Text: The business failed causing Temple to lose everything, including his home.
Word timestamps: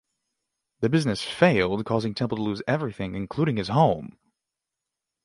The 0.79 0.89
business 0.89 1.21
failed 1.21 1.85
causing 1.85 2.15
Temple 2.15 2.37
to 2.37 2.41
lose 2.41 2.63
everything, 2.67 3.13
including 3.13 3.57
his 3.57 3.67
home. 3.67 4.17